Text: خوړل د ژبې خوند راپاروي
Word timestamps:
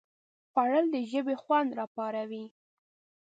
خوړل 0.51 0.85
د 0.91 0.95
ژبې 1.11 1.35
خوند 1.43 1.69
راپاروي 1.79 2.45